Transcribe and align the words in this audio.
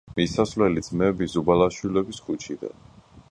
მისასვლელი 0.19 0.83
ძმები 0.87 1.27
ზუბალაშვილების 1.35 2.23
ქუჩიდან. 2.29 2.81